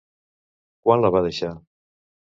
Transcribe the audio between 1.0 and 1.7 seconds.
la va deixar?